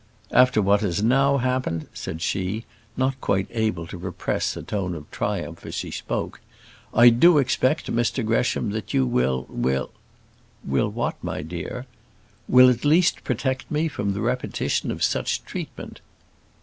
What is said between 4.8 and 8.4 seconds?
of triumph as she spoke, "I do expect, Mr